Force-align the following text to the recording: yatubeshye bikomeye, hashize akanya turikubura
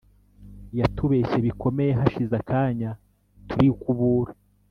yatubeshye 0.79 1.37
bikomeye, 1.47 1.91
hashize 1.99 2.33
akanya 2.41 2.89
turikubura 3.49 4.31